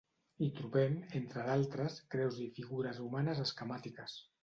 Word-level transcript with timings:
Hi 0.45 0.47
trobem, 0.59 0.95
entre 1.19 1.45
d'altres, 1.51 2.01
creus 2.17 2.43
i 2.49 2.51
figures 2.59 3.07
humanes 3.07 3.47
esquemàtiques. 3.49 4.23